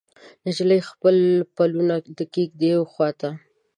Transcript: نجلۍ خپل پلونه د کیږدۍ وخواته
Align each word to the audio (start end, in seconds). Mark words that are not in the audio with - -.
نجلۍ 0.45 0.79
خپل 0.89 1.15
پلونه 1.55 1.95
د 2.17 2.19
کیږدۍ 2.33 2.71
وخواته 2.77 3.29